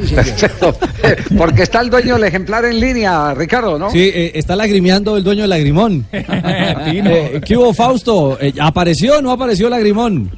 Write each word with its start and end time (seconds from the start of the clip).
Porque 1.38 1.62
está 1.62 1.80
el 1.80 1.90
dueño 1.90 2.14
del 2.14 2.24
ejemplar 2.24 2.64
en 2.64 2.80
línea, 2.80 3.34
Ricardo, 3.34 3.78
¿no? 3.78 3.90
Sí, 3.90 4.10
eh, 4.12 4.32
está 4.34 4.56
lagrimeando 4.56 5.16
el 5.16 5.24
dueño 5.24 5.42
del 5.42 5.50
lagrimón. 5.50 6.06
eh, 6.12 7.40
¿Qué 7.44 7.56
hubo, 7.56 7.72
Fausto? 7.74 8.38
Eh, 8.40 8.52
¿Apareció 8.60 9.18
o 9.18 9.22
no 9.22 9.30
apareció 9.32 9.66
el 9.66 9.72
lagrimón? 9.72 10.30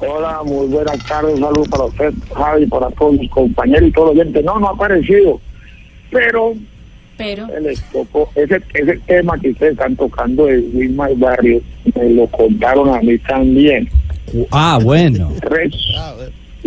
Hola, 0.00 0.40
muy 0.44 0.66
buenas 0.68 0.98
tardes, 1.06 1.34
un 1.34 1.40
saludo 1.40 1.64
para 1.64 1.84
usted, 1.84 2.12
Javi, 2.34 2.66
para 2.66 2.90
todos 2.92 3.18
mis 3.18 3.30
compañeros 3.30 3.88
y 3.88 3.92
todos 3.92 4.14
los 4.14 4.20
oyentes. 4.20 4.44
No, 4.44 4.58
no 4.58 4.68
ha 4.68 4.72
aparecido, 4.72 5.38
pero, 6.10 6.54
Pero, 7.18 7.46
les 7.60 7.82
tocó, 7.92 8.30
ese, 8.34 8.62
ese 8.72 8.98
tema 9.06 9.38
que 9.38 9.50
ustedes 9.50 9.72
están 9.72 9.94
tocando 9.96 10.46
de 10.46 10.58
Wilmar 10.72 11.14
Barrio, 11.16 11.60
me 11.94 12.08
lo 12.10 12.26
contaron 12.28 12.88
a 12.94 13.00
mí 13.02 13.18
también. 13.18 13.88
Ah, 14.50 14.78
bueno. 14.82 15.32
Res- 15.42 15.74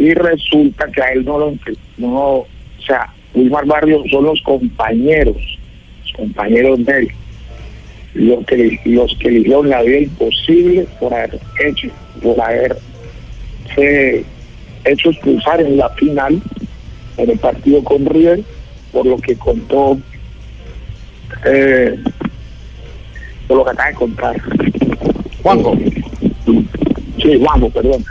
y 0.04 0.14
resulta 0.16 0.86
que 0.92 1.02
a 1.02 1.14
él 1.14 1.24
no 1.24 1.40
lo, 1.40 1.54
no, 1.98 2.10
o 2.10 2.48
sea, 2.86 3.08
Wilmar 3.34 3.66
Barrio 3.66 4.04
son 4.12 4.26
los 4.26 4.42
compañeros, 4.42 5.38
los 6.02 6.12
compañeros 6.12 6.84
de 6.86 7.00
él, 7.00 7.08
los 8.14 8.46
que, 8.46 8.82
los 8.84 9.16
que 9.18 9.32
le 9.32 9.40
hicieron 9.40 9.70
la 9.70 9.82
vida 9.82 10.00
imposible 10.00 10.86
por 11.00 11.14
haber 11.14 11.40
hecho, 11.64 11.88
por 12.22 12.42
haber 12.42 12.78
se 13.74 14.26
hecho 14.84 15.10
expulsar 15.10 15.62
en 15.62 15.78
la 15.78 15.88
final 15.92 16.42
en 17.16 17.30
el 17.30 17.40
partido 17.40 17.82
con 17.86 18.06
River, 18.06 18.42
por 18.92 19.06
lo 19.06 19.18
que 19.20 19.38
contó, 19.38 19.98
eh, 21.46 21.98
por 23.48 23.56
lo 23.56 23.64
que 23.64 23.72
acaba 23.72 23.90
de 23.90 23.96
contar. 23.96 24.42
Juanjo. 25.42 25.78
Sí, 27.22 27.40
Juanjo, 27.40 27.70
perdón. 27.70 28.04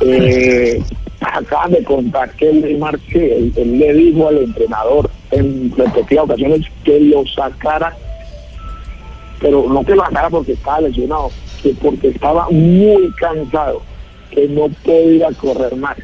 Eh, 0.00 0.80
acaban 1.20 1.72
de 1.72 1.82
contar 1.82 2.30
que 2.32 2.52
Neymar 2.52 2.98
que 3.00 3.36
él, 3.36 3.52
le 3.78 3.92
dijo 3.92 4.28
al 4.28 4.38
entrenador 4.38 5.10
en 5.30 5.72
repetidas 5.76 6.24
ocasiones 6.24 6.62
que 6.84 7.00
lo 7.00 7.26
sacara, 7.26 7.96
pero 9.40 9.66
no 9.68 9.84
que 9.84 9.94
lo 9.94 10.04
sacara 10.04 10.30
porque 10.30 10.52
estaba 10.52 10.82
lesionado, 10.82 11.30
que 11.62 11.70
porque 11.82 12.08
estaba 12.08 12.48
muy 12.50 13.12
cansado, 13.18 13.82
que 14.30 14.48
no 14.48 14.68
podía 14.84 15.30
correr 15.32 15.74
más. 15.76 15.96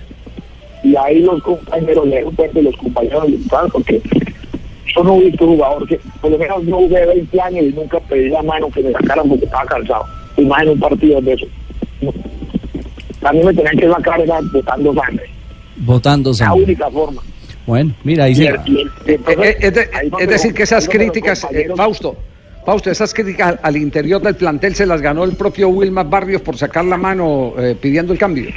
Y 0.82 0.96
ahí 0.96 1.20
los 1.20 1.42
compañeros, 1.42 2.06
le 2.06 2.24
de 2.52 2.62
los 2.62 2.76
compañeros 2.76 3.30
le 3.30 3.36
gustaban 3.36 3.70
porque 3.70 4.02
yo 4.94 5.02
no 5.02 5.16
he 5.16 5.24
visto 5.24 5.46
jugador 5.46 5.86
que, 5.88 5.98
por 6.20 6.30
lo 6.30 6.38
menos 6.38 6.62
no 6.64 6.76
jugué 6.76 7.06
20 7.06 7.40
años 7.40 7.64
y 7.64 7.72
nunca 7.72 7.98
pedí 8.00 8.28
la 8.28 8.42
mano 8.42 8.68
que 8.70 8.82
me 8.82 8.92
sacaran 8.92 9.28
porque 9.28 9.46
estaba 9.46 9.64
cansado. 9.64 10.04
Imagina 10.36 10.72
un 10.72 10.80
partido 10.80 11.20
de 11.20 11.32
eso. 11.32 11.46
También 13.24 13.46
me 13.46 13.54
tenían 13.54 13.76
que 13.78 13.88
sacar 13.88 14.20
era 14.20 14.38
botando 14.52 14.94
sangre. 14.94 15.30
Votando 15.76 16.30
La 16.30 16.36
sangre. 16.36 16.62
única 16.64 16.90
forma. 16.90 17.22
Bueno, 17.66 17.94
mira, 18.04 18.24
ahí 18.24 18.32
Y 18.32 18.34
se... 18.34 18.46
el- 18.48 18.56
y 18.66 18.80
el- 18.82 18.90
entonces, 19.06 19.46
Eh, 19.50 19.56
Es, 19.60 19.74
de- 19.74 19.88
ahí 19.94 20.08
donde 20.10 20.24
es 20.24 20.30
decir, 20.30 20.52
que 20.52 20.62
esas 20.64 20.86
críticas, 20.86 21.46
eh, 21.50 21.68
Fausto, 21.74 22.18
Fausto, 22.66 22.90
esas 22.90 23.14
críticas 23.14 23.58
al 23.62 23.76
interior 23.78 24.20
del 24.20 24.34
plantel 24.36 24.74
se 24.74 24.84
las 24.84 25.00
ganó 25.00 25.24
el 25.24 25.36
propio 25.36 25.70
Wilmar 25.70 26.06
Barrios 26.10 26.42
por 26.42 26.58
sacar 26.58 26.84
la 26.84 26.98
mano 26.98 27.54
eh, 27.58 27.74
pidiendo 27.80 28.12
el 28.12 28.18
cambio. 28.18 28.50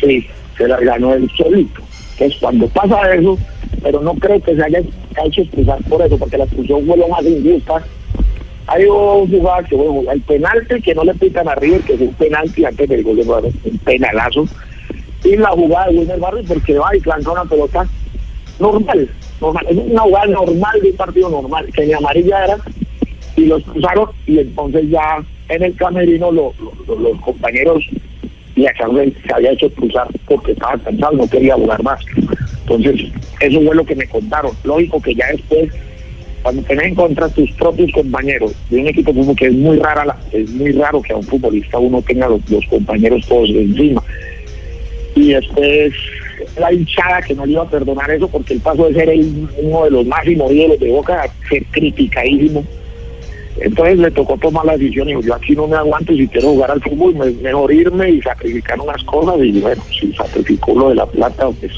Sí, 0.00 0.24
se 0.56 0.68
la 0.68 0.78
ganó 0.78 1.12
él 1.14 1.28
solito. 1.36 1.80
Entonces, 2.12 2.38
cuando 2.40 2.68
pasa 2.68 3.12
eso, 3.14 3.36
pero 3.82 4.00
no 4.00 4.14
creo 4.14 4.40
que 4.40 4.54
se 4.54 4.62
haya 4.62 4.78
hecho 4.78 5.42
expulsar 5.42 5.82
por 5.88 6.00
eso, 6.02 6.16
porque 6.16 6.38
la 6.38 6.44
expulsión 6.44 6.86
fue 6.86 6.96
lo 6.96 7.08
más 7.08 7.24
injusta. 7.24 7.82
Hay 8.68 8.84
dos 8.84 9.28
jugadas 9.30 9.66
que, 9.68 9.76
bueno, 9.76 10.10
el 10.12 10.20
penalti 10.22 10.80
que 10.82 10.94
no 10.94 11.04
le 11.04 11.14
pitan 11.14 11.48
a 11.48 11.54
River, 11.54 11.80
que 11.82 11.94
es 11.94 12.00
un 12.00 12.14
penalti 12.14 12.64
antes 12.64 12.88
del 12.88 13.02
gol 13.02 13.16
de 13.16 13.24
Barrio, 13.24 13.50
un 13.64 13.78
penalazo. 13.78 14.46
Y 15.24 15.36
la 15.36 15.50
jugada 15.50 15.86
de 15.88 15.98
Wilmer 15.98 16.20
Barrio, 16.20 16.44
porque 16.46 16.78
va 16.78 16.94
y 16.96 17.00
lanza 17.00 17.32
una 17.32 17.44
pelota 17.44 17.88
normal, 18.58 19.10
normal. 19.40 19.66
Es 19.68 19.76
una 19.76 20.02
jugada 20.02 20.26
normal 20.26 20.80
de 20.82 20.90
un 20.90 20.96
partido 20.96 21.30
normal, 21.30 21.66
que 21.74 21.86
ni 21.86 21.92
amarilla 21.94 22.44
era, 22.44 22.56
y 23.36 23.46
los 23.46 23.62
cruzaron, 23.64 24.10
y 24.26 24.38
entonces 24.38 24.88
ya 24.90 25.24
en 25.48 25.62
el 25.62 25.74
camerino 25.76 26.30
lo- 26.30 26.54
lo- 26.58 26.94
lo- 26.94 27.00
los 27.10 27.20
compañeros 27.22 27.82
y 28.54 28.66
a 28.66 28.72
se 28.76 29.32
había 29.32 29.52
hecho 29.52 29.66
expulsar 29.66 30.08
porque 30.26 30.52
estaba 30.52 30.76
cansado, 30.78 31.12
no 31.12 31.28
quería 31.28 31.54
jugar 31.54 31.82
más. 31.82 32.00
Entonces, 32.62 33.12
eso 33.40 33.60
fue 33.62 33.74
lo 33.74 33.84
que 33.84 33.94
me 33.94 34.08
contaron. 34.08 34.50
Lógico 34.64 35.00
que 35.00 35.14
ya 35.14 35.26
después, 35.32 35.70
cuando 36.42 36.62
tenés 36.62 36.86
en 36.86 36.94
contra 36.94 37.28
tus 37.28 37.50
propios 37.52 37.90
compañeros 37.92 38.52
de 38.70 38.80
un 38.80 38.88
equipo 38.88 39.12
como 39.12 39.34
que 39.34 39.46
es 39.46 39.52
muy 39.52 39.76
rara, 39.78 40.04
la- 40.04 40.18
es 40.32 40.48
muy 40.50 40.72
raro 40.72 41.02
que 41.02 41.12
a 41.12 41.16
un 41.16 41.24
futbolista 41.24 41.78
uno 41.78 42.02
tenga 42.02 42.28
los, 42.28 42.40
compañeros 42.68 43.24
todos 43.28 43.48
encima. 43.50 44.02
Y 45.14 45.32
después 45.32 45.92
la 46.58 46.72
hinchada 46.72 47.20
que 47.22 47.34
no 47.34 47.44
le 47.44 47.52
iba 47.52 47.62
a 47.62 47.68
perdonar 47.70 48.10
eso 48.10 48.28
porque 48.28 48.54
el 48.54 48.60
paso 48.60 48.88
de 48.88 48.94
ser 48.94 49.10
uno 49.62 49.84
de 49.84 49.90
los 49.90 50.06
máximos 50.06 50.52
ídolos 50.52 50.78
de 50.78 50.90
Boca 50.90 51.28
ser 51.48 51.64
criticadísimo. 51.72 52.64
Entonces 53.60 53.98
le 53.98 54.10
tocó 54.12 54.36
tomar 54.38 54.64
la 54.64 54.76
decisión 54.76 55.08
y 55.08 55.12
dijo, 55.12 55.22
yo 55.22 55.34
aquí 55.34 55.56
no 55.56 55.66
me 55.66 55.76
aguanto 55.76 56.12
y 56.12 56.18
si 56.18 56.28
quiero 56.28 56.50
jugar 56.50 56.70
al 56.70 56.80
fútbol, 56.80 57.16
me- 57.16 57.32
mejor 57.42 57.72
irme 57.72 58.10
y 58.10 58.22
sacrificar 58.22 58.80
unas 58.80 59.02
cosas 59.04 59.36
y 59.42 59.60
bueno, 59.60 59.82
si 59.98 60.12
sacrificó 60.12 60.74
lo 60.78 60.90
de 60.90 60.94
la 60.94 61.06
plata, 61.06 61.48
pues 61.50 61.72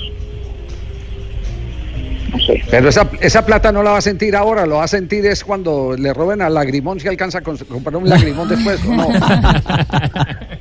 no 2.30 2.38
sé. 2.38 2.62
Pero 2.70 2.88
esa, 2.88 3.08
esa 3.20 3.44
plata 3.44 3.72
no 3.72 3.82
la 3.82 3.92
va 3.92 3.98
a 3.98 4.02
sentir 4.02 4.36
ahora, 4.36 4.66
lo 4.66 4.76
va 4.76 4.84
a 4.84 4.88
sentir 4.88 5.26
es 5.26 5.44
cuando 5.44 5.96
le 5.96 6.12
roben 6.14 6.42
al 6.42 6.54
lagrimón 6.54 7.00
si 7.00 7.08
alcanza 7.08 7.38
a 7.38 7.42
comprar 7.42 7.96
un 7.96 8.08
lagrimón 8.08 8.48
después. 8.48 8.80
¿o 8.86 8.94
no? 8.94 9.08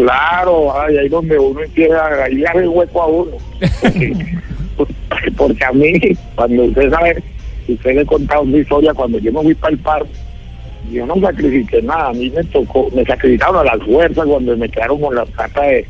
Claro, 0.00 0.80
ay, 0.80 0.96
ahí 0.96 1.08
donde 1.10 1.38
uno 1.38 1.60
empieza 1.62 2.06
a 2.06 2.16
gallar 2.16 2.56
el 2.56 2.68
hueco 2.68 3.02
a 3.02 3.06
uno. 3.06 3.32
Porque, 3.82 4.16
porque 5.36 5.64
a 5.64 5.72
mí, 5.72 5.92
cuando 6.36 6.64
usted 6.64 6.90
sabe, 6.90 7.22
usted 7.68 7.94
le 7.94 8.00
he 8.00 8.06
contado 8.06 8.42
una 8.42 8.56
historia, 8.56 8.94
cuando 8.94 9.18
yo 9.18 9.30
me 9.30 9.42
fui 9.42 9.54
para 9.54 9.74
el 9.74 9.78
par, 9.80 10.06
yo 10.90 11.04
no 11.04 11.20
sacrifiqué 11.20 11.82
nada, 11.82 12.08
a 12.08 12.12
mí 12.14 12.30
me 12.30 12.42
tocó, 12.44 12.88
me 12.94 13.04
sacrificaron 13.04 13.56
a 13.56 13.76
las 13.76 13.86
fuerzas 13.86 14.24
cuando 14.26 14.56
me 14.56 14.68
quedaron 14.70 15.00
con 15.00 15.14
la 15.14 15.26
plata 15.26 15.62
de, 15.62 15.86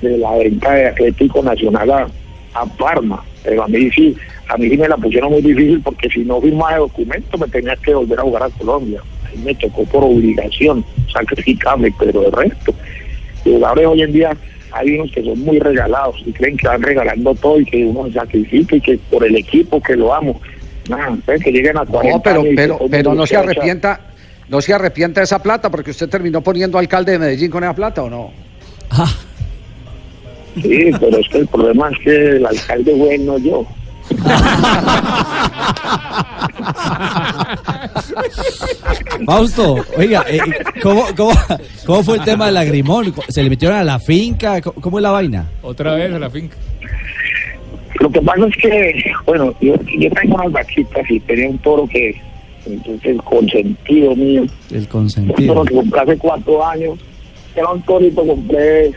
de 0.00 0.18
la 0.18 0.32
venta 0.32 0.72
de 0.72 0.86
Atlético 0.88 1.42
Nacional 1.42 1.90
a, 1.90 2.08
a 2.54 2.66
Parma. 2.66 3.22
Pero 3.44 3.64
a 3.64 3.68
mí 3.68 3.90
sí, 3.90 4.16
a 4.48 4.56
mí 4.56 4.68
sí 4.68 4.76
me 4.76 4.88
la 4.88 4.96
pusieron 4.96 5.32
muy 5.32 5.42
difícil 5.42 5.80
porque 5.82 6.08
si 6.08 6.20
no 6.20 6.40
firmaba 6.40 6.74
el 6.74 6.80
documento 6.80 7.38
me 7.38 7.48
tenía 7.48 7.76
que 7.76 7.94
volver 7.94 8.20
a 8.20 8.22
jugar 8.22 8.42
a 8.44 8.50
Colombia. 8.50 9.00
Ahí 9.28 9.38
me 9.38 9.54
tocó 9.54 9.84
por 9.84 10.04
obligación 10.04 10.84
sacrificarme, 11.12 11.92
pero 11.98 12.26
el 12.26 12.32
resto. 12.32 12.74
Los 13.44 13.54
jugadores 13.56 13.86
hoy 13.86 14.02
en 14.02 14.12
día 14.12 14.36
hay 14.72 14.94
unos 14.94 15.10
que 15.12 15.22
son 15.22 15.38
muy 15.40 15.58
regalados 15.58 16.22
y 16.24 16.32
creen 16.32 16.56
que 16.56 16.68
van 16.68 16.82
regalando 16.82 17.34
todo 17.34 17.60
y 17.60 17.64
que 17.64 17.84
uno 17.84 18.06
se 18.06 18.14
sacrifica 18.14 18.76
y 18.76 18.80
que 18.80 18.98
por 19.10 19.24
el 19.24 19.36
equipo 19.36 19.80
que 19.80 19.96
lo 19.96 20.14
amo. 20.14 20.40
Que 21.26 21.52
lleguen 21.52 21.76
a 21.78 21.84
40 21.84 22.16
No, 22.16 22.22
pero, 22.22 22.40
años 22.40 22.52
y 22.52 22.56
pero, 22.56 22.78
pero 22.90 23.14
no 23.14 23.26
se 23.26 23.36
arrepienta, 23.36 24.00
no 24.48 24.60
se 24.60 24.74
arrepienta 24.74 25.20
de 25.20 25.24
esa 25.24 25.42
plata 25.42 25.70
porque 25.70 25.92
usted 25.92 26.08
terminó 26.08 26.40
poniendo 26.40 26.78
alcalde 26.78 27.12
de 27.12 27.18
Medellín 27.18 27.50
con 27.50 27.62
esa 27.62 27.74
plata 27.74 28.02
o 28.02 28.10
no. 28.10 28.30
Sí, 30.60 30.90
pero 31.00 31.18
es 31.18 31.28
que 31.28 31.38
el 31.38 31.46
problema 31.48 31.88
es 31.90 31.98
que 32.00 32.36
el 32.36 32.46
alcalde 32.46 32.94
fue 32.96 33.14
él, 33.14 33.26
no 33.26 33.38
yo. 33.38 33.66
Fausto, 39.26 39.76
oiga, 39.96 40.24
eh, 40.28 40.38
¿cómo, 40.82 41.04
cómo, 41.16 41.32
cómo 41.86 42.02
fue 42.02 42.18
el 42.18 42.24
tema 42.24 42.46
del 42.46 42.54
lagrimón? 42.54 43.14
¿Se 43.28 43.42
le 43.42 43.50
metieron 43.50 43.76
a 43.76 43.84
la 43.84 43.98
finca? 43.98 44.60
¿Cómo, 44.60 44.80
cómo 44.80 44.98
es 44.98 45.02
la 45.02 45.10
vaina? 45.10 45.46
Otra 45.62 45.94
vez 45.94 46.12
a 46.12 46.18
la 46.18 46.30
finca. 46.30 46.56
Lo 48.00 48.10
que 48.10 48.20
pasa 48.22 48.46
es 48.46 48.56
que, 48.56 49.04
bueno, 49.26 49.54
yo, 49.60 49.74
yo 49.98 50.10
tengo 50.10 50.34
unas 50.36 50.52
vaquitas 50.52 51.08
y 51.10 51.20
tenía 51.20 51.48
un 51.48 51.58
toro 51.58 51.86
que, 51.86 52.20
entonces, 52.66 53.16
consentido 53.24 54.16
mío, 54.16 54.44
El 54.70 54.78
un 54.80 54.84
consentido. 54.86 55.54
toro 55.54 55.64
que 55.64 55.74
compré 55.74 56.00
hace 56.00 56.18
cuatro 56.18 56.66
años, 56.66 56.98
era 57.54 57.68
un 57.70 57.82
torito 57.82 58.26
compré, 58.26 58.92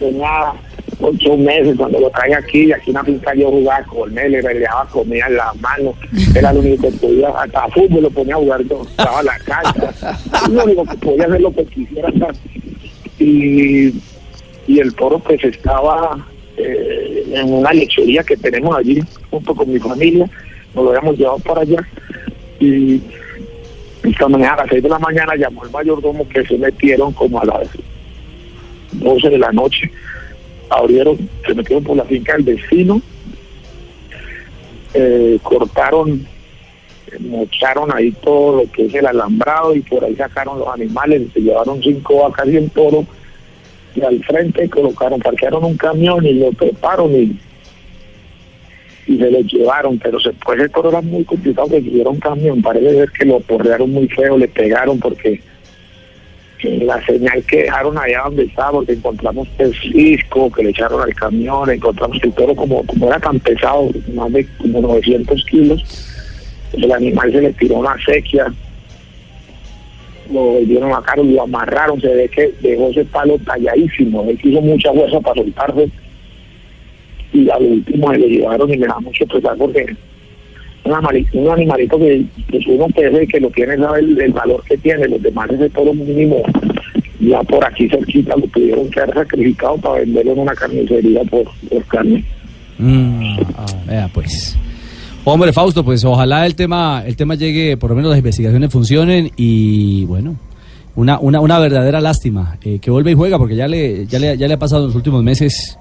tenía 0.00 0.52
ocho 1.00 1.36
meses 1.36 1.76
cuando 1.76 2.00
lo 2.00 2.10
traje 2.10 2.34
aquí, 2.34 2.64
y 2.64 2.72
aquí 2.72 2.90
en 2.90 2.94
la 2.94 3.04
finca 3.04 3.34
yo 3.34 3.50
jugaba 3.50 3.84
con 3.84 4.18
él, 4.18 4.32
le 4.32 4.42
peleaba 4.42 4.84
comida 4.86 5.26
en 5.28 5.36
la 5.36 5.52
mano, 5.60 5.94
era 6.34 6.52
lo 6.52 6.60
único 6.60 6.90
que 6.90 6.96
podía, 6.96 7.28
hasta 7.28 7.68
fútbol 7.68 8.02
lo 8.02 8.10
ponía 8.10 8.34
a 8.34 8.38
jugar, 8.38 8.62
yo 8.64 8.82
estaba 8.82 9.20
en 9.20 9.26
la 9.26 9.38
cancha, 9.38 10.18
lo 10.50 10.64
único 10.64 10.84
que 10.84 10.96
podía 10.96 11.26
hacer 11.26 11.40
lo 11.40 11.54
que 11.54 11.64
quisiera. 11.66 12.10
Y 13.18 13.92
y 14.70 14.78
el 14.78 14.94
toro 14.94 15.18
pues 15.18 15.42
estaba 15.42 16.16
eh, 16.56 17.24
en 17.34 17.52
una 17.52 17.72
lechería 17.72 18.22
que 18.22 18.36
tenemos 18.36 18.76
allí 18.76 19.02
junto 19.28 19.52
con 19.52 19.72
mi 19.72 19.80
familia, 19.80 20.30
nos 20.74 20.84
lo 20.84 20.90
habíamos 20.90 21.18
llevado 21.18 21.38
para 21.38 21.62
allá. 21.62 21.78
Y 22.60 23.00
esta 24.04 24.28
mañana 24.28 24.54
a 24.54 24.56
las 24.58 24.68
6 24.70 24.82
de 24.84 24.88
la 24.88 24.98
mañana 25.00 25.34
llamó 25.34 25.64
el 25.64 25.72
mayordomo 25.72 26.28
que 26.28 26.46
se 26.46 26.56
metieron 26.56 27.12
como 27.14 27.40
a 27.40 27.46
las 27.46 27.68
12 29.00 29.30
de 29.30 29.38
la 29.38 29.52
noche, 29.52 29.90
abrieron, 30.68 31.18
se 31.46 31.54
metieron 31.54 31.84
por 31.84 31.96
la 31.96 32.04
finca 32.04 32.34
del 32.34 32.42
vecino, 32.42 33.02
eh, 34.94 35.38
cortaron, 35.42 36.26
mocharon 37.20 37.94
ahí 37.94 38.12
todo 38.12 38.62
lo 38.62 38.70
que 38.70 38.86
es 38.86 38.94
el 38.94 39.06
alambrado 39.06 39.74
y 39.74 39.80
por 39.80 40.04
ahí 40.04 40.14
sacaron 40.14 40.58
los 40.58 40.68
animales, 40.68 41.22
se 41.32 41.40
llevaron 41.40 41.82
cinco 41.82 42.22
vacas 42.22 42.48
y 42.48 42.56
un 42.56 42.68
toro 42.70 43.06
y 43.94 44.02
al 44.02 44.22
frente 44.24 44.68
colocaron, 44.68 45.20
parquearon 45.20 45.64
un 45.64 45.76
camión 45.76 46.24
y 46.24 46.34
lo 46.34 46.52
treparon 46.52 47.12
y, 47.14 47.36
y 49.06 49.18
se 49.18 49.30
lo 49.30 49.40
llevaron, 49.40 49.98
pero 49.98 50.20
se 50.20 50.30
pues 50.32 50.60
el 50.60 50.70
toro 50.70 50.90
era 50.90 51.00
muy 51.00 51.24
complicado 51.24 51.68
que 51.68 51.78
hicieron 51.78 52.14
un 52.14 52.20
camión, 52.20 52.62
parece 52.62 52.94
ser 52.94 53.10
que 53.10 53.24
lo 53.24 53.40
porrearon 53.40 53.90
muy 53.90 54.08
feo, 54.08 54.38
le 54.38 54.48
pegaron 54.48 54.98
porque 55.00 55.40
la 56.62 57.04
señal 57.04 57.42
que 57.44 57.62
dejaron 57.62 57.96
allá 57.98 58.22
donde 58.24 58.44
estaba, 58.44 58.72
porque 58.72 58.92
encontramos 58.92 59.48
el 59.58 59.74
cisco 59.74 60.50
que 60.50 60.64
le 60.64 60.70
echaron 60.70 61.00
al 61.00 61.14
camión, 61.14 61.70
encontramos 61.70 62.18
el 62.22 62.32
toro 62.32 62.54
como, 62.54 62.84
como 62.84 63.08
era 63.08 63.18
tan 63.18 63.38
pesado, 63.40 63.90
más 64.14 64.32
de 64.32 64.46
como 64.58 64.80
900 64.80 65.44
kilos, 65.46 65.82
el 66.72 66.92
animal 66.92 67.32
se 67.32 67.40
le 67.40 67.52
tiró 67.54 67.76
una 67.76 67.96
sequía, 68.04 68.52
lo 70.32 70.40
volvieron 70.40 70.92
a 70.92 71.02
cargo, 71.02 71.24
lo 71.24 71.42
amarraron, 71.42 72.00
se 72.00 72.08
ve 72.08 72.28
que 72.28 72.52
dejó 72.60 72.88
ese 72.90 73.04
palo 73.04 73.38
talladísimo, 73.38 74.22
él 74.28 74.38
hizo 74.42 74.60
mucha 74.60 74.92
fuerza 74.92 75.20
para 75.20 75.42
soltarse 75.42 75.88
y 77.32 77.48
al 77.48 77.62
último 77.62 78.12
se 78.12 78.18
lo 78.18 78.26
llevaron 78.26 78.74
y 78.74 78.76
me 78.76 78.86
da 78.86 78.98
mucho 79.00 79.26
pesar 79.26 79.56
porque 79.56 79.96
un 81.32 81.50
animalito, 81.50 81.98
que, 81.98 82.24
que 82.48 82.58
uno 82.68 82.86
pese 82.88 83.26
que 83.26 83.40
lo 83.40 83.50
tiene 83.50 83.76
sabe 83.76 84.00
el, 84.00 84.32
valor 84.32 84.62
que 84.64 84.76
tiene, 84.78 85.08
los 85.08 85.22
demás 85.22 85.50
ese 85.50 85.68
toro 85.70 85.92
mínimo 85.94 86.42
ya 87.20 87.42
por 87.42 87.64
aquí 87.64 87.88
cerquita 87.88 88.34
lo 88.36 88.46
tuvieron 88.48 88.90
que 88.90 89.00
haber 89.00 89.14
sacrificado 89.14 89.76
para 89.76 90.00
venderlo 90.00 90.32
en 90.32 90.38
una 90.38 90.54
carnicería 90.54 91.22
por, 91.24 91.44
por 91.68 91.84
carne. 91.84 92.24
Mm, 92.78 93.36
ah, 93.56 93.66
vea 93.86 94.10
pues. 94.12 94.56
Hombre, 95.24 95.52
Fausto, 95.52 95.84
pues 95.84 96.02
ojalá 96.04 96.46
el 96.46 96.54
tema, 96.54 97.02
el 97.06 97.14
tema 97.14 97.34
llegue, 97.34 97.76
por 97.76 97.90
lo 97.90 97.96
menos 97.96 98.10
las 98.10 98.18
investigaciones 98.18 98.72
funcionen 98.72 99.30
y 99.36 100.06
bueno, 100.06 100.36
una, 100.96 101.18
una, 101.20 101.40
una 101.40 101.58
verdadera 101.58 102.00
lástima 102.00 102.58
eh, 102.62 102.78
que 102.80 102.90
vuelva 102.90 103.10
y 103.10 103.14
juega 103.14 103.38
porque 103.38 103.54
ya 103.54 103.68
le, 103.68 104.06
ya 104.06 104.18
le, 104.18 104.38
ya 104.38 104.48
le 104.48 104.54
ha 104.54 104.58
pasado 104.58 104.82
en 104.82 104.88
los 104.88 104.96
últimos 104.96 105.22
meses. 105.22 105.78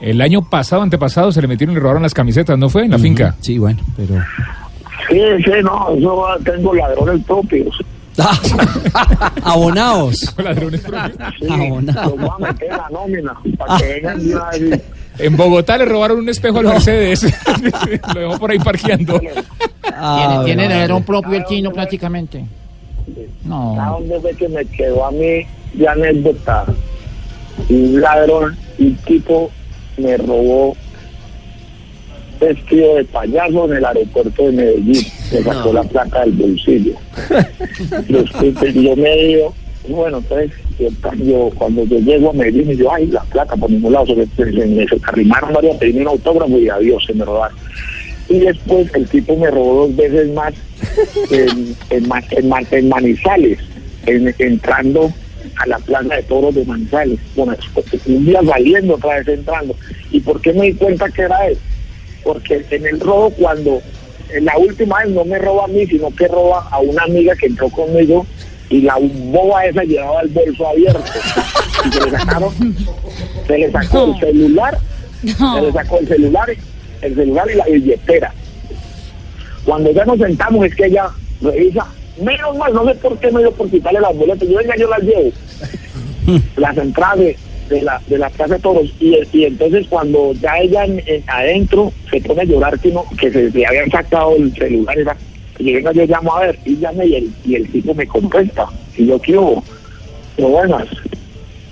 El 0.00 0.20
año 0.22 0.42
pasado, 0.42 0.82
antepasado, 0.82 1.30
se 1.32 1.42
le 1.42 1.48
metieron 1.48 1.76
y 1.76 1.78
robaron 1.78 2.02
las 2.02 2.14
camisetas, 2.14 2.58
¿no 2.58 2.68
fue? 2.70 2.84
En 2.84 2.90
la 2.92 2.98
finca. 2.98 3.34
Sí, 3.40 3.58
bueno, 3.58 3.80
pero. 3.96 4.14
Sí, 5.08 5.20
sí, 5.44 5.50
no, 5.62 5.96
yo 5.98 6.24
tengo 6.44 6.74
ladrones 6.74 7.24
propios. 7.26 7.76
Abonados. 9.44 10.34
Ladrones 10.42 10.80
propios. 10.80 11.12
Sí, 11.38 11.46
Abonado. 11.50 12.10
los 12.10 12.18
voy 12.20 12.30
a 12.30 12.52
meter 12.52 12.70
en 12.70 12.76
la 12.76 12.88
nómina 12.90 13.32
para 13.58 13.76
que 13.78 13.84
vengan 13.94 14.18
de 14.18 14.34
una 14.34 14.50
vez. 14.50 14.82
En 15.18 15.36
Bogotá 15.36 15.76
le 15.76 15.84
robaron 15.84 16.18
un 16.20 16.28
espejo 16.28 16.58
al 16.60 16.66
Mercedes. 16.66 17.26
Lo 18.14 18.20
dejó 18.20 18.38
por 18.38 18.50
ahí 18.50 18.58
parqueando. 18.58 19.20
Ah, 19.92 20.16
Tiene, 20.16 20.44
tiene 20.44 20.64
bueno. 20.64 20.80
ladrón 20.80 21.02
propio 21.02 21.34
el 21.34 21.44
chino 21.44 21.70
prácticamente. 21.72 22.38
¿A 22.38 23.48
No. 23.48 23.96
dónde 23.98 24.18
fue 24.20 24.34
que 24.34 24.48
me 24.48 24.64
quedó 24.66 25.04
a 25.04 25.10
mí 25.10 25.42
de 25.74 25.88
anécdota? 25.88 26.64
Un 27.68 28.00
ladrón, 28.00 28.56
un 28.78 28.94
tipo 29.04 29.50
me 29.98 30.16
robó 30.16 30.76
vestido 32.40 32.96
de 32.96 33.04
payaso 33.04 33.66
en 33.70 33.76
el 33.78 33.84
aeropuerto 33.84 34.46
de 34.46 34.52
Medellín. 34.52 35.06
Me 35.32 35.42
sacó 35.42 35.72
la 35.72 35.82
placa 35.84 36.20
del 36.20 36.32
bolsillo. 36.32 36.94
Tipos, 38.40 38.74
yo 38.74 38.96
me 38.96 39.16
digo, 39.16 39.54
bueno, 39.88 40.18
entonces, 40.18 40.50
yo, 40.78 41.50
cuando 41.56 41.84
yo 41.84 41.98
llego 41.98 42.30
a 42.30 42.32
Medellín, 42.32 42.70
y 42.70 42.76
yo, 42.76 42.92
ay, 42.92 43.06
la 43.08 43.22
placa 43.24 43.56
por 43.56 43.70
ningún 43.70 43.92
lado, 43.92 44.06
se 44.06 44.14
me, 44.16 44.26
se, 44.26 44.44
me- 44.66 44.86
se 44.86 44.96
arrimaron 45.06 45.52
varios, 45.52 45.76
pedí 45.76 45.98
un 46.00 46.08
autógrafo 46.08 46.58
y 46.58 46.68
adiós, 46.68 47.04
se 47.06 47.12
me 47.14 47.24
robaron. 47.24 47.56
Y 48.28 48.38
después 48.38 48.88
el 48.94 49.06
tipo 49.08 49.36
me 49.36 49.50
robó 49.50 49.86
dos 49.88 49.96
veces 49.96 50.30
más 50.32 50.54
en, 51.30 51.76
en, 51.90 52.10
en 52.30 52.52
en 52.70 52.88
Manizales, 52.88 53.58
en- 54.06 54.34
entrando 54.38 55.12
a 55.56 55.66
la 55.66 55.78
plaza 55.78 56.16
de 56.16 56.22
toros 56.24 56.54
de 56.54 56.64
Manizales. 56.64 57.18
Bueno, 57.34 57.54
un 58.06 58.24
día 58.24 58.40
saliendo, 58.46 58.94
otra 58.94 59.18
vez 59.18 59.28
entrando. 59.28 59.76
¿Y 60.10 60.20
por 60.20 60.40
qué 60.40 60.52
me 60.52 60.66
di 60.66 60.74
cuenta 60.74 61.08
que 61.08 61.22
era 61.22 61.46
él? 61.46 61.58
Porque 62.24 62.64
en 62.70 62.86
el 62.86 63.00
robo, 63.00 63.30
cuando 63.30 63.80
en 64.32 64.44
la 64.44 64.56
última 64.58 64.98
vez 64.98 65.08
no 65.10 65.24
me 65.24 65.38
roba 65.38 65.64
a 65.64 65.68
mí, 65.68 65.86
sino 65.86 66.14
que 66.14 66.28
roba 66.28 66.68
a 66.70 66.78
una 66.80 67.04
amiga 67.04 67.34
que 67.36 67.46
entró 67.46 67.68
conmigo 67.70 68.26
y 68.68 68.82
la 68.82 68.96
boba 69.00 69.66
esa 69.66 69.82
llevaba 69.82 70.20
el 70.22 70.28
bolso 70.28 70.68
abierto. 70.68 71.02
Y 71.84 71.92
se 71.92 72.00
le 72.04 72.10
sacaron, 72.10 72.76
se 73.46 73.58
le 73.58 73.72
sacó 73.72 74.04
el 74.04 74.20
celular, 74.20 74.78
se 75.22 75.60
le 75.60 75.72
sacó 75.72 75.98
el 75.98 76.08
celular, 76.08 76.56
el 77.02 77.14
celular 77.14 77.50
y 77.50 77.56
la 77.56 77.64
billetera. 77.64 78.32
Cuando 79.64 79.90
ya 79.90 80.04
nos 80.04 80.18
sentamos 80.18 80.66
es 80.66 80.74
que 80.74 80.86
ella 80.86 81.10
revisa, 81.40 81.86
menos 82.20 82.56
mal, 82.56 82.72
no 82.74 82.84
sé 82.86 82.94
por 82.96 83.18
qué 83.18 83.30
me 83.30 83.40
dio 83.40 83.52
por 83.52 83.68
quitarle 83.70 84.00
las 84.00 84.16
boletas, 84.16 84.48
yo 84.48 84.56
venga, 84.58 84.76
yo 84.76 84.88
las 84.88 85.00
llevo. 85.02 85.30
las 86.56 86.76
entradas 86.76 87.18
de, 87.18 87.36
de 87.68 87.82
la 87.82 88.00
de 88.06 88.18
la 88.18 88.30
casa 88.30 88.54
de 88.54 88.60
toros 88.60 88.90
y, 89.00 89.16
y 89.32 89.44
entonces 89.44 89.86
cuando 89.88 90.32
ya 90.34 90.58
ella 90.58 90.84
en- 90.84 91.02
en- 91.06 91.24
adentro 91.26 91.92
se 92.10 92.20
pone 92.20 92.42
a 92.42 92.44
llorar 92.44 92.78
que, 92.78 92.90
no, 92.90 93.04
que 93.18 93.30
se 93.30 93.50
le 93.50 93.66
habían 93.66 93.90
sacado 93.90 94.36
el 94.36 94.52
celular 94.54 94.98
y, 94.98 95.04
la- 95.04 95.16
y 95.58 95.72
venga 95.74 95.92
yo 95.92 96.04
llamo 96.06 96.34
a 96.36 96.40
ver 96.46 96.58
y 96.64 96.76
llamé 96.78 97.06
y 97.06 97.14
el, 97.16 97.30
y 97.44 97.54
el 97.56 97.70
tipo 97.70 97.94
me 97.94 98.06
contesta. 98.06 98.66
Y 98.96 99.06
yo 99.06 99.20
qué 99.20 99.36
hubo 99.36 99.62
pero 100.36 100.48
buenas. 100.48 100.86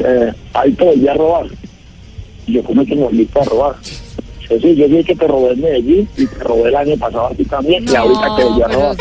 Eh, 0.01 0.33
ahí 0.55 0.73
te 0.73 0.85
volví 0.85 1.09
a 1.09 1.15
robar. 1.15 1.47
Y 2.47 2.53
yo 2.55 2.63
como 2.65 2.85
que 2.85 2.95
me 2.95 3.03
volví 3.03 3.29
a 3.41 3.45
robar 3.45 3.77
Sí, 4.49 4.75
yo 4.75 4.89
vi 4.89 5.05
que 5.05 5.15
te 5.15 5.27
robé 5.27 5.53
en 5.53 5.61
Medellín 5.61 6.09
y 6.17 6.27
te 6.27 6.39
robé 6.43 6.71
el 6.71 6.77
año 6.77 6.97
pasado 6.97 7.27
a 7.27 7.31
ti 7.35 7.45
también 7.45 7.85
y 7.87 7.95
ahorita 7.95 8.37
te 8.37 8.45
volví 8.45 8.63
a 8.63 8.69
robar 8.69 8.97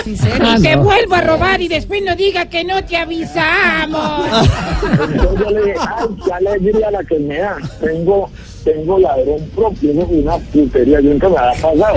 Y 0.58 0.62
te 0.62 0.76
vuelvo 0.76 1.16
a 1.16 1.22
robar 1.22 1.62
y 1.62 1.68
después 1.70 2.04
no 2.04 2.16
diga 2.18 2.48
que 2.50 2.66
no 2.66 2.84
te 2.84 2.98
avisamos. 2.98 4.26
Entonces 5.10 5.40
yo 5.40 5.50
le 5.52 5.60
dije, 5.68 5.76
ay, 5.80 6.08
qué 6.26 6.34
alegría 6.34 6.92
la 6.92 7.04
que 7.04 7.20
me 7.20 7.38
da. 7.38 7.58
Tengo, 7.80 8.30
tengo 8.66 9.00
ladrón 9.00 9.50
propio, 9.56 9.92
es 9.92 10.08
una 10.10 10.38
putería, 10.38 11.00
yo 11.00 11.12
nunca 11.12 11.30
me 11.30 11.38
había 11.38 11.62
pasado. 11.62 11.96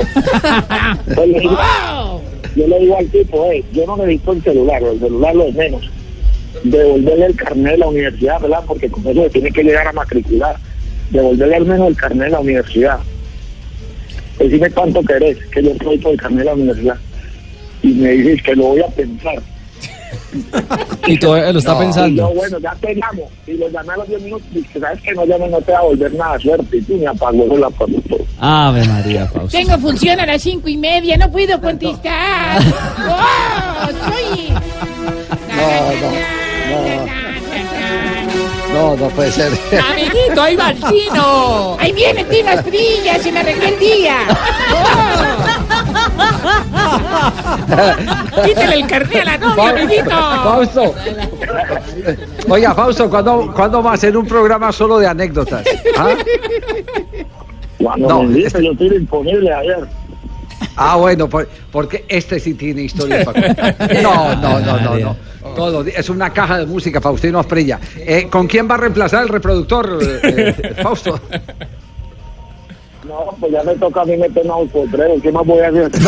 Entonces 1.09 1.29
le 1.29 1.41
digo, 1.41 1.59
Oh. 1.93 2.21
yo 2.55 2.67
le 2.69 2.79
digo 2.79 2.97
al 2.99 3.07
tipo, 3.09 3.47
hey, 3.51 3.65
yo 3.73 3.85
no 3.87 3.97
necesito 3.97 4.33
el 4.33 4.43
celular, 4.43 4.83
el 4.83 5.01
celular 5.01 5.35
lo 5.35 5.45
de 5.47 5.53
menos. 5.53 5.91
Devolverle 6.65 7.27
el 7.27 7.37
carnet 7.37 7.73
de 7.73 7.79
la 7.79 7.89
universidad, 7.89 8.41
¿verdad? 8.41 8.63
Porque 8.67 8.89
con 8.91 9.07
eso 9.07 9.25
se 9.25 9.31
tiene 9.31 9.51
que 9.51 9.63
llegar 9.65 9.89
a 9.89 9.93
matricular. 9.93 10.57
Devolverle 11.11 11.57
al 11.57 11.67
menos 11.67 11.89
el 11.89 11.97
carnet 11.97 12.27
de 12.27 12.31
la 12.31 12.41
universidad. 12.41 13.01
Decime 14.41 14.71
cuánto 14.71 15.03
querés, 15.03 15.37
que 15.53 15.63
yo 15.63 15.71
estoy 15.71 15.99
por 15.99 16.13
el 16.13 16.21
carnet 16.21 16.39
de 16.41 16.45
la 16.47 16.55
universidad. 16.55 16.97
Y 17.83 17.89
me 17.89 18.11
dices 18.11 18.43
que 18.43 18.57
lo 18.57 18.65
voy 18.65 18.81
a 18.81 18.87
pensar. 18.89 19.35
Y 21.07 21.19
todavía 21.19 21.53
lo 21.53 21.59
está 21.59 21.73
Y 21.73 21.75
yo, 21.75 21.81
pensando. 21.81 22.35
bueno, 22.35 22.59
ya 22.61 22.73
te 22.81 22.95
llamo. 22.95 23.29
Y 23.47 23.53
lo 23.55 23.69
llamé 23.69 23.93
a 23.95 23.97
los 23.97 24.09
10 24.09 24.23
minutos 24.23 24.47
y 24.55 24.63
que 24.63 24.79
sabes 24.79 25.01
que 25.03 25.13
no 25.13 25.25
no 25.49 25.61
te 25.61 25.73
va 25.73 25.79
a 25.79 25.83
volver 25.83 26.13
nada 26.15 26.39
suerte. 26.39 26.77
Y 26.77 26.83
tú 26.83 26.97
me 26.99 27.07
apagó 27.07 27.47
eso 27.47 27.59
la 27.59 27.71
todo. 27.71 28.19
Ave 28.39 28.85
María, 28.87 29.27
Fausto. 29.27 29.57
Tengo 29.59 29.77
función 29.79 30.21
a 30.21 30.27
las 30.27 30.43
cinco 30.43 30.69
y 30.69 30.77
media, 30.77 31.17
no 31.17 31.31
puedo 31.33 31.61
contestar. 31.61 32.61
¡Oh! 33.09 33.89
Soy. 33.89 34.51
No, 35.51 37.05
no 37.25 37.30
puede 39.15 39.31
ser. 39.33 39.53
Amiguito, 39.91 40.43
ahí 40.43 40.57
va 40.57 40.71
el 40.71 40.83
chino. 40.85 41.77
Ahí 41.79 41.93
viene 41.93 42.25
Tino 42.25 42.51
Asprilla, 42.51 43.19
se 43.19 43.33
me 43.33 43.41
arregló 43.41 43.65
el 43.67 43.79
día. 43.79 44.17
Oh. 44.73 45.31
Quítale 48.45 48.75
el 48.77 48.87
carnet 48.87 49.23
a 49.23 49.25
la 49.25 49.39
novia, 49.39 49.65
Fa- 49.65 49.71
amiguito. 49.71 50.11
Fausto. 50.11 50.95
Oiga, 52.49 52.75
Fausto, 52.75 53.09
¿cuándo, 53.11 53.53
¿cuándo 53.55 53.83
va 53.83 53.93
a 53.95 53.97
ser 53.97 54.17
un 54.17 54.27
programa 54.27 54.73
solo 54.73 54.99
de 54.99 55.07
anécdotas? 55.07 55.65
¿Ah? 55.97 56.11
Cuando 57.79 58.09
No, 58.09 58.23
me 58.25 58.35
dice, 58.35 58.63
yo 58.65 58.73
estoy 58.73 58.91
disponible 58.91 59.53
ayer. 59.53 59.79
Ah, 60.77 60.97
bueno, 60.97 61.29
por- 61.29 61.49
porque 61.73 62.05
este 62.09 62.39
sí 62.41 62.55
tiene 62.55 62.83
historia 62.83 63.25
para 63.25 63.43
contar. 63.43 63.77
No, 64.03 64.35
no, 64.37 64.61
no, 64.61 64.81
no, 64.81 64.97
no. 64.99 65.17
Todo, 65.55 65.85
es 65.85 66.09
una 66.11 66.31
caja 66.31 66.59
de 66.59 66.67
música, 66.67 67.01
Faustino 67.01 67.39
Asprilla. 67.39 67.79
Eh, 67.97 68.29
¿Con 68.31 68.47
quién 68.47 68.69
va 68.71 68.75
a 68.75 68.79
reemplazar 68.79 69.23
el 69.23 69.29
reproductor, 69.29 69.99
eh, 70.03 70.21
eh, 70.23 70.75
Fausto? 70.83 71.19
No, 73.09 73.35
pues 73.41 73.53
ya 73.53 73.63
me 73.65 73.75
toca 73.75 74.03
a 74.03 74.05
mí 74.05 74.17
meterme 74.17 74.51
a 74.51 74.57
un 74.57 74.69
potrero. 74.69 75.15
¿Qué 75.21 75.33
más 75.33 75.45
voy 75.45 75.59
a 75.61 75.69
hacer? 75.69 75.91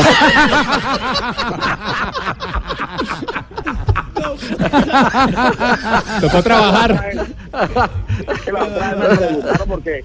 Tocó 6.21 6.43
trabajar. 6.43 7.17
La 7.53 8.65
otra 8.65 8.97
me 8.97 9.17
preguntaron 9.17 9.69
porque 9.69 10.05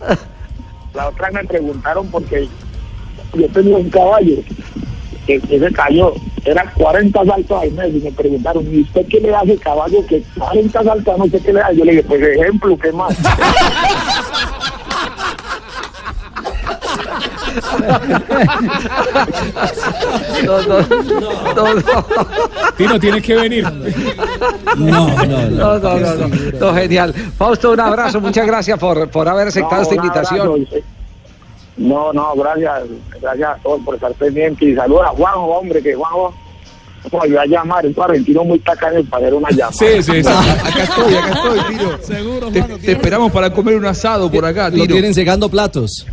la 0.94 1.08
otra 1.10 1.32
me 1.32 1.44
preguntaron 1.46 2.08
porque 2.08 2.50
yo 3.34 3.48
tenía 3.50 3.78
un 3.78 3.90
caballo 3.90 4.36
que, 5.26 5.40
que 5.40 5.60
se 5.60 5.72
cayó, 5.72 6.14
eran 6.46 6.70
40 6.76 7.26
saltos 7.26 7.62
al 7.62 7.72
mes 7.72 7.96
y 7.96 8.00
me 8.00 8.12
preguntaron, 8.12 8.66
¿y 8.74 8.82
usted 8.82 9.06
qué 9.08 9.20
le 9.20 9.36
hace 9.36 9.58
caballo 9.58 10.06
que 10.08 10.24
40 10.38 10.84
saltos 10.84 11.18
no 11.18 11.26
sé 11.28 11.40
qué 11.42 11.54
le 11.54 11.60
da? 11.60 11.72
Yo 11.74 11.84
le 11.86 11.92
dije, 11.92 12.04
pues 12.04 12.22
ejemplo, 12.22 12.78
¿qué 12.78 12.92
más? 12.92 13.16
No, 20.46 20.62
no, 20.62 20.82
no, 20.82 21.74
no. 21.74 22.06
Tino, 22.78 23.00
tienes 23.00 23.24
que 23.24 23.36
venir. 23.36 23.64
No, 24.78 25.08
no, 25.10 25.26
no. 25.26 25.50
No, 25.50 25.80
no, 25.80 26.00
no, 26.00 26.16
no, 26.16 26.28
no, 26.60 26.74
genial. 26.74 27.14
Fausto, 27.38 27.72
un 27.72 27.80
abrazo, 27.80 28.22
muchas 28.22 28.46
gracias 28.46 28.78
por, 28.80 29.10
por 29.10 29.28
haber 29.28 29.48
aceptado 29.48 29.78
No, 29.78 29.82
esta 29.84 29.96
invitación. 29.96 30.68
No, 31.78 32.12
no, 32.12 32.34
gracias, 32.36 32.84
gracias 33.22 33.50
a 33.50 33.56
todos 33.62 33.82
por 33.84 33.96
estar 33.96 34.12
pendientes 34.14 34.68
y 34.68 34.76
saludos 34.76 35.04
a 35.06 35.10
Juanjo, 35.10 35.46
hombre, 35.46 35.82
que 35.82 35.94
Juanjo 35.94 36.34
me 37.12 37.20
ayudó 37.24 37.40
a 37.40 37.46
llamar, 37.46 37.86
es 37.86 37.96
un 37.96 38.04
argentino 38.04 38.44
muy 38.44 38.60
tacaño 38.60 39.04
para 39.06 39.28
hacer 39.28 39.34
una 39.36 39.50
llamada. 39.52 39.72
Sí, 39.74 39.86
sí, 40.02 40.24
sí. 40.24 40.30
Acá 40.30 40.84
estoy, 40.84 41.14
acá 41.16 41.32
estoy, 41.32 41.60
Tiro. 41.78 41.98
Seguro, 42.02 42.50
Te, 42.52 42.62
te 42.62 42.92
esperamos 42.94 43.32
para 43.32 43.52
comer 43.54 43.76
un 43.78 43.86
asado 43.86 44.30
por 44.32 44.44
acá, 44.46 44.70
Lo 44.70 44.76
Tiro. 44.76 44.88
tienen 44.88 45.14
secando 45.14 45.48
platos. 45.50 46.06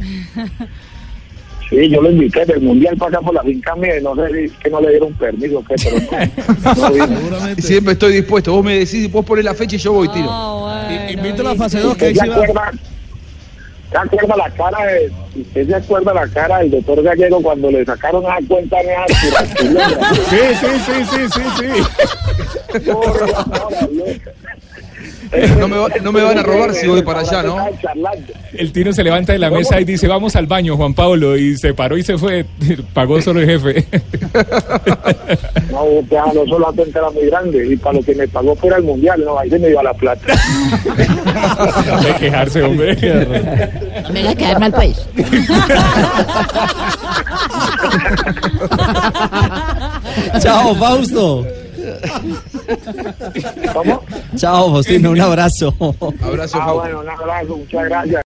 Sí, 1.71 1.89
yo 1.89 2.03
lo 2.03 2.11
invité 2.11 2.45
del 2.45 2.61
mundial 2.61 2.97
para 2.99 3.17
acá 3.17 3.27
por 3.27 3.35
la 3.35 3.43
finca 3.43 3.75
mía, 3.75 3.99
y 3.99 4.03
no 4.03 4.15
sé 4.15 4.29
si 4.49 4.55
que 4.57 4.71
no 4.71 4.81
le 4.83 4.91
dieron 4.91 5.13
permiso 5.15 5.59
o 5.59 5.65
qué, 5.65 5.75
pero 5.83 6.91
no, 7.07 7.31
no. 7.31 7.55
Siempre 7.57 7.95
estoy 7.95 8.13
dispuesto. 8.13 8.53
Vos 8.53 8.65
me 8.65 8.79
decís, 8.81 9.11
vos 9.11 9.25
pones 9.25 9.45
la 9.47 9.55
fecha 9.55 9.77
y 9.77 9.79
yo 9.79 9.95
voy, 9.95 10.09
Tiro. 10.09 10.31
Invítalo 11.11 11.49
a 11.49 11.55
fase 11.57 11.81
2 11.81 11.97
que 11.97 12.11
¿Usted 12.11 12.21
ahí 12.23 12.47
se 12.47 12.53
va. 12.53 12.71
¿Se 13.95 13.99
acuerda 14.01 14.35
la 14.37 14.51
cara 14.51 14.87
de, 14.87 15.13
usted 15.41 15.69
se 15.69 15.75
acuerda 15.77 16.13
la 16.13 16.27
cara 16.27 16.59
del 16.59 16.73
doctor 16.73 17.01
Gallego 17.01 17.41
cuando 17.41 17.71
le 17.71 17.85
sacaron 17.85 18.25
esa 18.25 18.39
cuenta 18.49 18.81
en 18.81 18.91
esa 18.91 19.47
Sí, 20.31 20.41
sí, 20.61 20.67
sí, 20.85 21.05
sí, 21.13 21.29
sí, 21.31 21.43
sí. 21.61 21.69
No 25.59 25.69
me, 25.69 25.77
va- 25.77 25.89
no 26.03 26.13
me 26.13 26.23
van 26.23 26.39
a 26.39 26.43
robar 26.43 26.73
si 26.75 26.87
voy 26.87 27.03
para 27.03 27.21
allá, 27.21 27.43
¿no? 27.43 27.57
El 28.53 28.73
Tino 28.73 28.93
se 28.93 29.03
levanta 29.03 29.33
de 29.33 29.39
la 29.39 29.51
mesa 29.51 29.81
y 29.81 29.85
dice, 29.85 30.07
vamos 30.07 30.37
al 30.37 30.47
baño, 30.47 30.77
Juan 30.77 30.95
Pablo. 30.95 31.37
Y 31.37 31.57
se 31.57 31.75
paró 31.75 31.97
y 31.97 32.03
se 32.03 32.17
fue. 32.19 32.45
Pagó 32.95 33.21
solo 33.21 33.41
el 33.41 33.47
jefe. 33.47 33.85
No, 35.71 36.33
no 36.33 36.47
solo 36.47 36.59
la 36.71 36.73
cuenta 36.77 37.01
era 37.01 37.11
muy 37.11 37.27
grande 37.27 37.67
y 37.73 37.77
para 37.77 37.99
lo 37.99 38.05
que 38.05 38.15
me 38.15 38.29
pagó 38.29 38.55
fuera 38.55 38.77
el 38.77 38.85
mundial, 38.85 39.21
no, 39.25 39.37
ahí 39.39 39.51
se 39.51 39.59
me 39.59 39.69
dio 39.69 39.83
la 39.83 39.93
plata. 39.93 40.33
De 42.05 42.15
quejarse, 42.21 42.63
hombre. 42.63 42.97
Me 44.13 44.21
hagas 44.21 44.37
quedar 44.37 44.61
mal, 44.61 44.73
pues. 44.73 45.05
Chao, 50.41 50.75
Fausto. 50.77 51.47
¿Cómo? 53.73 54.03
Chao, 54.37 54.73
Faustino, 54.73 55.11
un 55.11 55.21
abrazo. 55.21 55.75
Abrazo, 56.23 56.59
Ah, 56.61 56.73
bueno, 56.73 57.01
un 57.01 57.09
abrazo, 57.09 57.57
muchas 57.57 57.85
gracias. 57.85 58.23